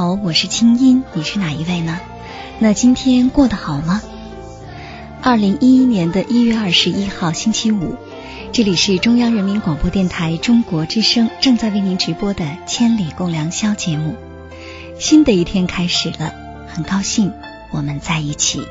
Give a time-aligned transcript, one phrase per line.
[0.00, 1.98] 好我是清音，你是哪一位呢？
[2.60, 4.00] 那今天过得好吗？
[5.20, 7.96] 二零一一年的一月二十一号星期五，
[8.52, 14.14] 这里是中央人民广播电台中国之声正在为您直播的《千里共良宵》节目。
[15.00, 16.32] 新的一天开始了，
[16.68, 17.32] 很高兴
[17.72, 18.62] 我们在一起。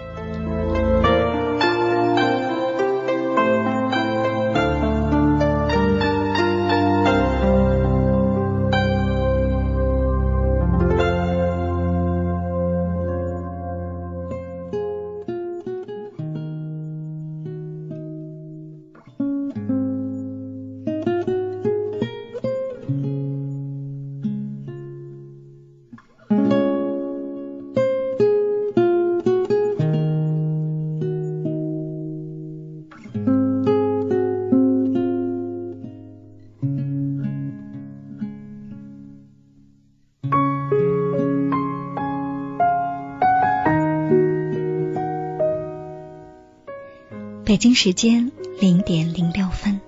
[47.47, 49.79] 北京时间零点零六分，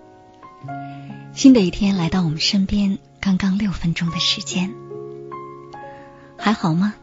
[1.34, 4.74] 新的一天来到我们身边，刚刚六分钟的时间，
[6.38, 6.96] 还好吗？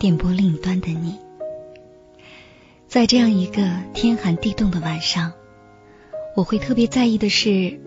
[0.00, 1.14] 电波另一端的你，
[2.88, 5.32] 在这样一个天寒地冻的晚上，
[6.34, 7.78] 我会特别在意的是，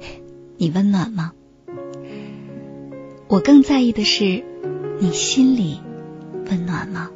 [0.56, 1.34] 你温暖吗？
[3.28, 4.42] 我更在意的是，
[4.98, 5.78] 你心里
[6.46, 7.10] 温暖吗？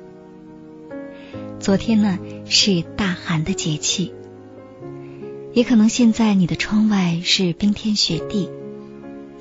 [1.58, 4.12] 昨天呢，是大寒的节气。
[5.52, 8.48] 也可能现在你的窗外是冰天雪地，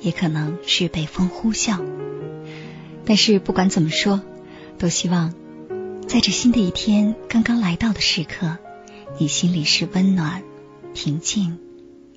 [0.00, 1.80] 也可能是北风呼啸。
[3.04, 4.20] 但是不管怎么说，
[4.78, 5.32] 都希望
[6.06, 8.58] 在这新的一天刚刚来到的时刻，
[9.18, 10.42] 你心里是温暖、
[10.92, 11.58] 平静，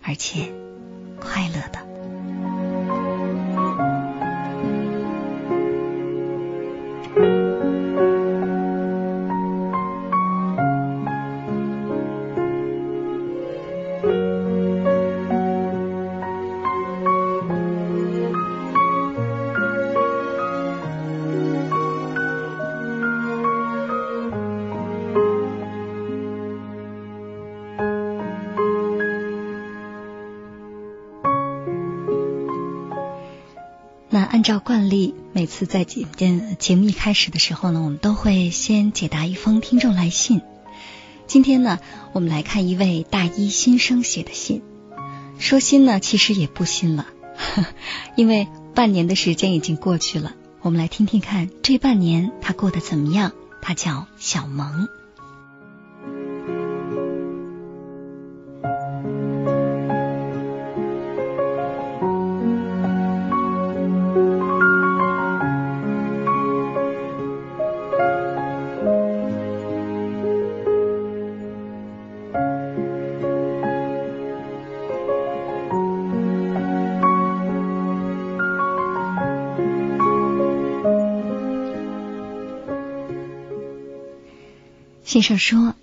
[0.02, 0.52] 而且
[1.20, 1.91] 快乐的。
[34.14, 36.06] 那按照惯例，每次在节
[36.60, 40.42] 节目一开始的时候呢，我们都会先解答一封听众来信。
[41.28, 41.80] 今天呢，
[42.12, 44.64] 我们来看一位大一新生写的信。
[45.40, 47.08] 说新呢，其实也不新了，
[48.18, 50.34] 因为半年的时间已经过去了。
[50.60, 53.32] 我们来听听看，这半年他过得怎么样？
[53.62, 54.90] 他叫小萌。
[85.12, 85.76] 先生说：“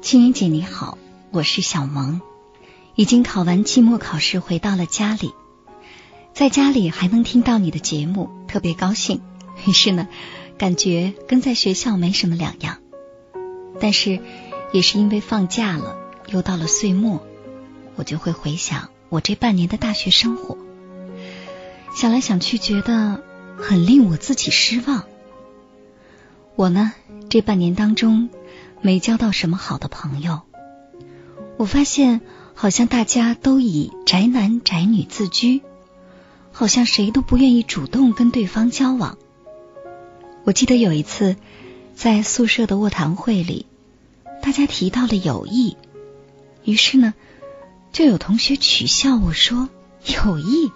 [0.00, 0.96] 青云姐你好，
[1.32, 2.20] 我是小萌，
[2.94, 5.32] 已经考完期末考试，回到了家里，
[6.34, 9.22] 在家里还能听到你的节目，特别高兴。
[9.66, 10.06] 于是呢，
[10.56, 12.78] 感觉跟在学校没什么两样。
[13.80, 14.20] 但是
[14.72, 15.96] 也是因为放假了，
[16.28, 17.26] 又到了岁末，
[17.96, 20.56] 我就会回想我这半年的大学生活，
[21.96, 23.20] 想来想去，觉得
[23.58, 25.06] 很令我自己失望。
[26.54, 26.92] 我呢，
[27.28, 28.30] 这半年当中。”
[28.82, 30.40] 没交到什么好的朋友，
[31.58, 32.22] 我发现
[32.54, 35.60] 好像大家都以宅男宅女自居，
[36.50, 39.18] 好像谁都不愿意主动跟对方交往。
[40.44, 41.36] 我记得有一次
[41.94, 43.66] 在宿舍的卧谈会里，
[44.42, 45.76] 大家提到了友谊，
[46.64, 47.12] 于是呢，
[47.92, 49.68] 就有同学取笑我说
[50.24, 50.72] ：“友谊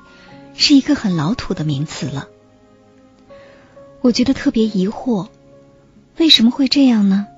[0.54, 2.28] 是一个很老土的名词了。”
[4.02, 5.28] 我觉得特别疑惑，
[6.18, 7.28] 为什么会这样呢？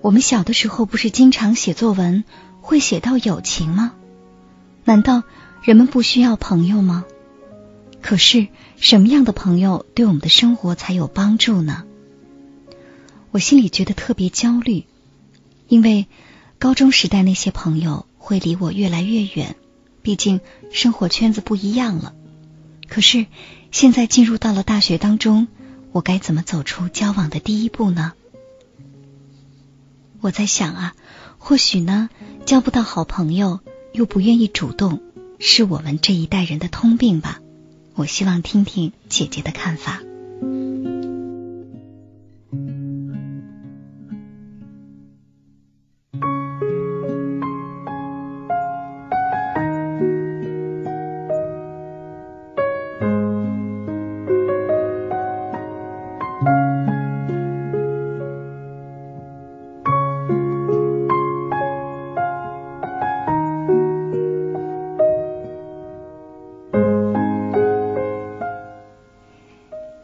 [0.00, 2.24] 我们小的时候不是经常写作文
[2.60, 3.92] 会写到友情吗？
[4.84, 5.22] 难道
[5.62, 7.04] 人们不需要朋友吗？
[8.00, 8.46] 可是
[8.76, 11.84] 什么样的朋友对我们的生活才有帮助呢？
[13.32, 14.84] 我心里觉得特别焦虑，
[15.66, 16.06] 因为
[16.58, 19.56] 高中时代那些朋友会离我越来越远，
[20.02, 20.40] 毕竟
[20.70, 22.14] 生活圈子不一样了。
[22.88, 23.26] 可是
[23.72, 25.48] 现在进入到了大学当中，
[25.92, 28.12] 我该怎么走出交往的第一步呢？
[30.20, 30.94] 我在想啊，
[31.38, 32.10] 或许呢，
[32.44, 33.60] 交不到好朋友，
[33.92, 35.00] 又不愿意主动，
[35.38, 37.40] 是我们这一代人的通病吧。
[37.94, 40.02] 我希望听听姐姐的看法。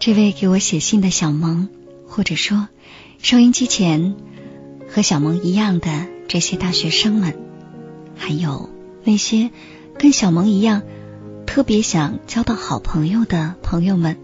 [0.05, 1.71] 这位给我写信的小萌，
[2.06, 2.69] 或者说
[3.23, 4.17] 收音机前
[4.87, 5.89] 和小萌一样的
[6.29, 7.35] 这些大学生们，
[8.15, 8.69] 还有
[9.03, 9.51] 那些
[9.99, 10.83] 跟小萌一样
[11.47, 14.19] 特别想交到好朋友的朋友们，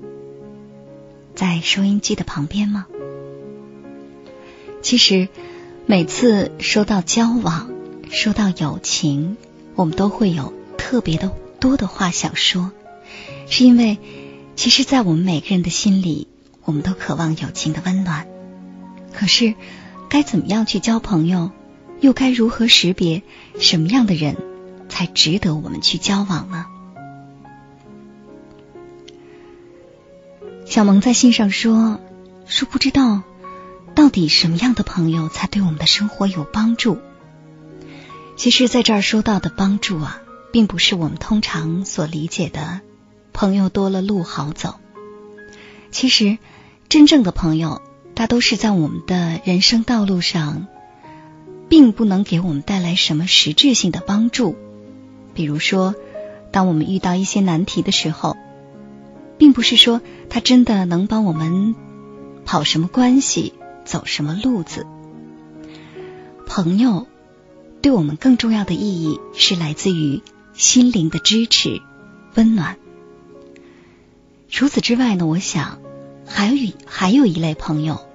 [1.34, 2.86] 在收音机的旁边吗？
[4.82, 5.28] 其实
[5.86, 7.70] 每次说到交往，
[8.10, 9.38] 说到友情，
[9.76, 12.70] 我们都会有特别的多的话想说，
[13.48, 13.96] 是因为。
[14.60, 16.28] 其实，在我们每个人的心里，
[16.64, 18.28] 我们都渴望友情的温暖。
[19.10, 19.54] 可是，
[20.10, 21.50] 该怎么样去交朋友？
[22.02, 23.22] 又该如何识别
[23.58, 24.36] 什么样的人
[24.90, 26.66] 才值得我们去交往呢？
[30.66, 31.98] 小萌在信上说
[32.44, 33.22] ：“说不知道
[33.94, 36.98] 到底什么样的朋友才对我们的生活有帮助。”
[38.36, 40.20] 其实，在这儿说到的帮助啊，
[40.52, 42.82] 并不是我们通常所理解的。
[43.40, 44.74] 朋友多了，路好走。
[45.90, 46.36] 其实，
[46.90, 47.80] 真正的朋友
[48.14, 50.66] 大都是在我们的人生道路上，
[51.70, 54.56] 并不能给我们带来什么实质性的帮助。
[55.32, 55.94] 比如说，
[56.52, 58.36] 当我们遇到一些难题的时候，
[59.38, 61.74] 并不是说他真的能帮我们
[62.44, 63.54] 跑什么关系、
[63.86, 64.86] 走什么路子。
[66.46, 67.06] 朋友
[67.80, 70.20] 对我们更重要的意义是来自于
[70.52, 71.80] 心灵的支持、
[72.34, 72.76] 温暖。
[74.50, 75.80] 除此之外呢，我想
[76.26, 78.06] 还有一还有一类朋友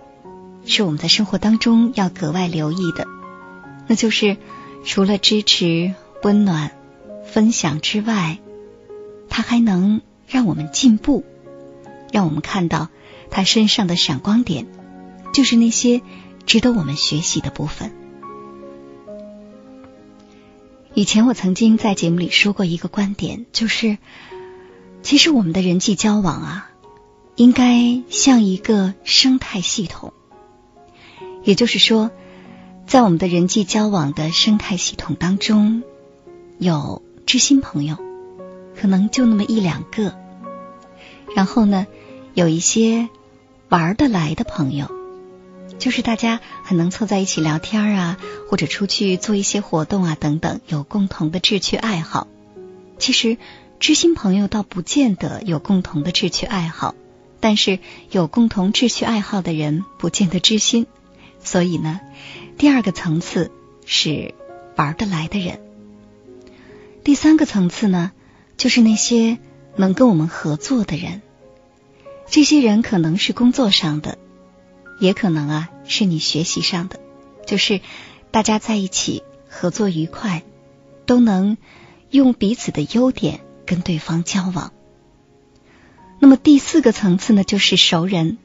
[0.66, 3.08] 是我们在生活当中要格外留意的，
[3.88, 4.38] 那就是
[4.84, 6.72] 除了支持、温暖、
[7.26, 8.38] 分享之外，
[9.30, 11.24] 他还能让我们进步，
[12.12, 12.90] 让我们看到
[13.32, 14.68] 他身上的闪光点，
[15.34, 16.02] 就是那些
[16.46, 17.92] 值得我们学习的部分。
[20.94, 23.98] 以前我曾经在节目里说过一个观点，就是。
[25.06, 26.72] 其实我们的人际交往啊，
[27.36, 30.14] 应该像一个生态系统。
[31.44, 32.10] 也就是说，
[32.88, 35.84] 在我们的人际交往的生态系统当中，
[36.58, 37.98] 有知心朋友，
[38.76, 40.16] 可能就那么一两个。
[41.36, 41.86] 然后呢，
[42.34, 43.08] 有一些
[43.70, 44.90] 玩得来的朋友，
[45.78, 48.18] 就是大家很能凑在一起聊天啊，
[48.50, 52.26] 或者出去做一些活动啊等等，有共同的志趣爱好。
[52.98, 53.38] 其实
[53.80, 56.96] 知心朋友倒不见得有共同的志趣爱好，
[57.40, 57.80] 但是
[58.10, 60.88] 有共同志趣爱好的人不见得知心。
[61.40, 62.00] 所以呢，
[62.58, 63.52] 第二个层次
[63.86, 64.34] 是
[64.76, 65.62] 玩得来的人。
[67.04, 68.12] 第三个层次呢，
[68.58, 69.38] 就是那些
[69.76, 71.22] 能跟我们合作的人。
[72.28, 74.18] 这些人可能是工作上的，
[75.00, 77.00] 也可能啊是你学习上的，
[77.46, 77.82] 就是
[78.32, 80.42] 大家在一起合作愉快，
[81.06, 81.58] 都能
[82.10, 84.72] 用彼此的优点跟对方交往。
[86.20, 88.38] 那么第四个层次呢，就是熟人。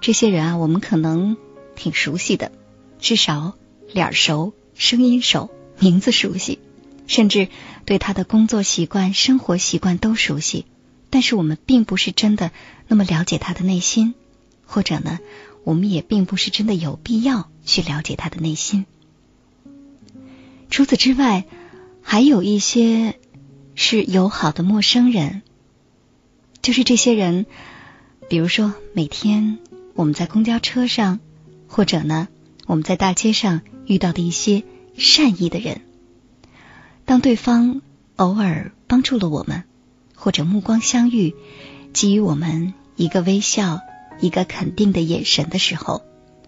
[0.00, 1.36] 这些人啊，我们可能
[1.76, 2.52] 挺熟悉的，
[2.98, 3.54] 至少
[3.92, 6.58] 脸熟、声音熟、名字熟悉。
[7.06, 7.48] 甚至
[7.84, 10.64] 对他的工作习惯、生活习惯都熟悉，
[11.10, 12.50] 但是我们并不是真的
[12.88, 14.14] 那么了解他的内心，
[14.64, 15.18] 或者呢，
[15.64, 18.86] 我们也并不是真的有必要去了解他的内心。
[20.70, 21.44] 除此之外，
[22.00, 23.20] 还有一些
[23.74, 25.42] 是友好的陌生人，
[26.62, 27.46] 就是这些人，
[28.28, 29.58] 比如说每天
[29.94, 31.20] 我们在公交车上，
[31.66, 32.28] 或者呢
[32.66, 34.62] 我们在大街上遇到的一些
[34.96, 35.80] 善意的人。
[37.04, 37.82] 当对方
[38.16, 39.64] 偶尔帮助了我们，
[40.14, 41.34] 或者目光相遇，
[41.92, 43.80] 给予我们一个微笑、
[44.20, 46.02] 一个肯定的眼神的时候，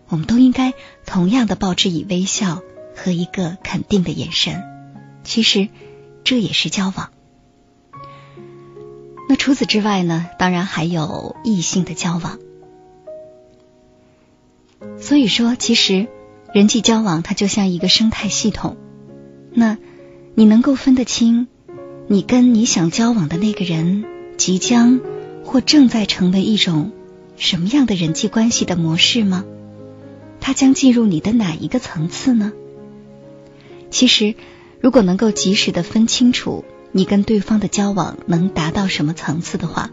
[0.09, 0.73] 我们都应该
[1.05, 2.63] 同样的报之以微笑
[2.95, 4.63] 和一个肯定的眼神。
[5.25, 5.69] 其实
[6.23, 7.11] 这也是交往。
[9.47, 10.27] 除此之外呢？
[10.41, 12.41] 当然还有异性的交往。
[14.99, 16.09] 所以说，其实
[16.53, 18.77] 人际交往它就像一个生态系统。
[19.53, 19.79] 那。
[20.35, 21.47] 你能够分得清，
[22.09, 24.05] 你跟你想交往的那个人
[24.37, 25.01] 即将
[25.45, 26.91] 或正在成为一种
[27.37, 29.45] 什么样的人际关系的模式吗？
[30.41, 32.53] 他将进入你的哪一个层次呢？
[33.91, 34.35] 其实，
[34.81, 36.65] 如果能够及时的分清楚
[36.97, 39.91] 你跟对方的交往能达到什么层次的话，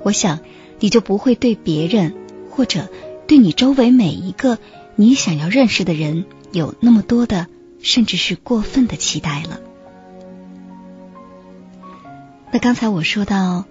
[0.00, 0.38] 我想
[0.80, 2.14] 你就不会对别人
[2.48, 2.88] 或者
[3.26, 4.56] 对你周围每一个
[4.96, 7.48] 你想要认识的人有那么多的
[7.82, 9.60] 甚至是过分的期待了。
[12.50, 13.66] 那刚才我说到，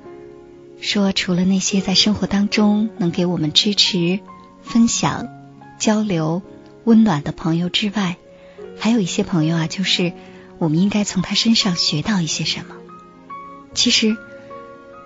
[0.80, 4.20] 说除了那些在生活当中能给我们支持、
[4.62, 5.28] 分享、
[5.80, 6.44] 交流、
[6.84, 8.18] 温暖的朋友之外，
[8.78, 10.14] 还有一些朋友啊，就是
[10.60, 12.76] 我们应该从他身上学到一些什么。
[13.74, 14.18] 其实，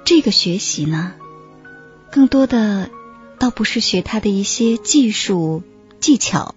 [0.05, 1.13] 这个学习呢，
[2.11, 2.89] 更多的
[3.37, 5.63] 倒不是学他的一些技术、
[5.99, 6.55] 技巧、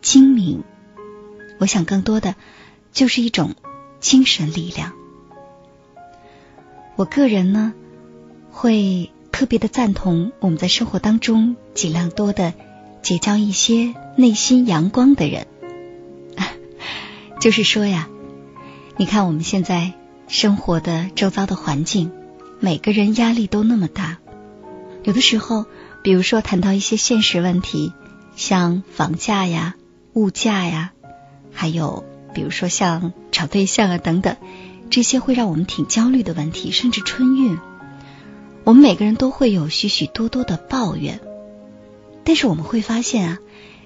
[0.00, 0.64] 精明，
[1.58, 2.34] 我想更多的
[2.92, 3.54] 就是一种
[4.00, 4.92] 精神力量。
[6.96, 7.72] 我个人呢，
[8.50, 12.52] 会特别的赞同我们在生活当中尽量多的
[13.02, 15.46] 结交一些内心阳光的人。
[17.40, 18.08] 就是说呀，
[19.02, 19.94] 你看我们现在
[20.28, 22.12] 生活的周遭的环境，
[22.60, 24.18] 每个人压力都那么大。
[25.02, 25.66] 有的时候，
[26.04, 27.92] 比如说谈到一些现实问题，
[28.36, 29.74] 像房价呀、
[30.12, 30.92] 物价呀，
[31.52, 34.36] 还有比如说像找对象啊等等。
[34.88, 37.58] 这些会让我们挺焦虑的问题，甚至春运，
[38.62, 41.18] 我们每个人都会有许许多多的抱怨。
[42.22, 43.38] 但是我们会发现啊，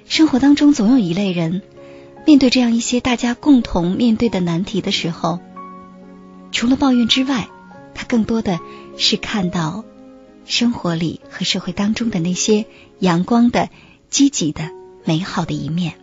[0.06, 1.62] 生活当中总有一类人，
[2.26, 5.38] 面对这样一些大家共同面对的难题的时候，
[6.52, 7.49] 除了抱怨之外，
[7.95, 8.59] 他更多的
[8.99, 9.85] 是看到
[10.45, 12.66] 生活里和社会当中的那些
[12.99, 13.71] 阳光的、
[14.11, 14.71] 积极的、
[15.04, 15.95] 美好的一面。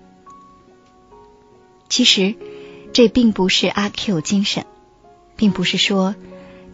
[1.90, 2.36] 其实，
[2.94, 4.66] 这并不是阿 Q 精神。
[5.36, 6.14] 并不是说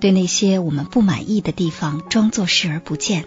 [0.01, 3.25] 对那些我们不满意的地方装作视而不见，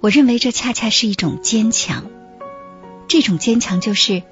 [0.00, 2.06] 我认为这恰恰是一种坚强。
[3.08, 4.22] 这种坚强就是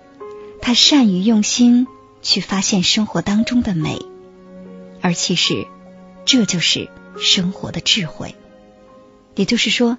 [0.68, 1.86] 他善于用心
[2.20, 4.02] 去发现生活当中的美，
[5.00, 5.66] 而其实
[6.26, 8.34] 这就是生活的智慧。
[9.34, 9.96] 也就是说，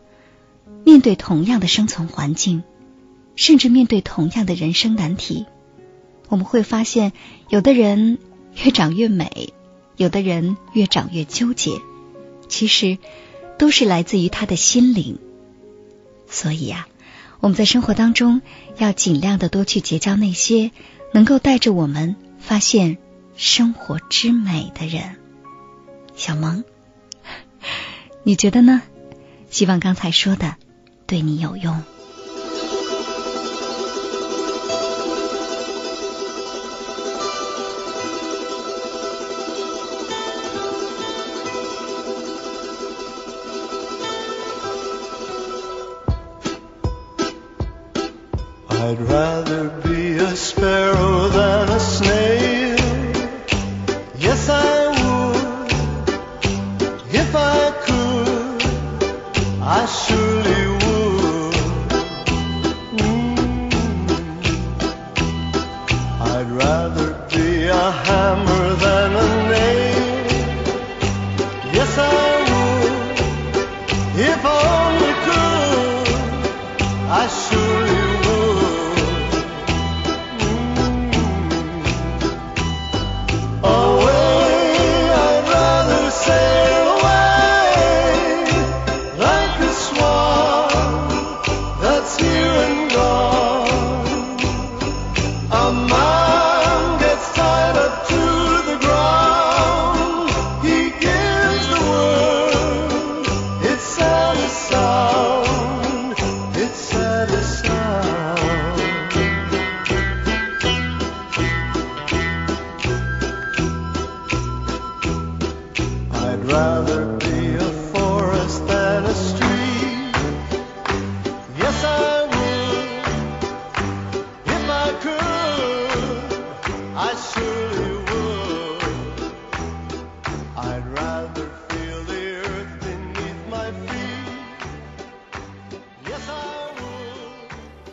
[0.85, 2.61] 面对同样的生存环境，
[3.35, 5.47] 甚至面对同样的人生难题，
[6.27, 7.13] 我们会发现，
[7.49, 8.19] 有的人
[8.63, 9.51] 越长越美。
[9.97, 11.81] 有的人越长越纠结，
[12.47, 12.99] 其实
[13.57, 15.17] 都是来自于他的心灵。
[16.27, 16.87] 所以呀，
[17.39, 18.41] 我们在生活当中
[18.77, 20.71] 要尽量的多去结交那些
[21.13, 22.97] 能够带着我们发现
[23.35, 25.15] 生活之美的人。
[26.15, 26.63] 小萌，
[28.23, 28.81] 你觉得呢？
[29.49, 30.55] 希望刚才说的
[31.07, 31.81] 对你有用。
[48.89, 52.18] I'd rather be a sparrow than a snail.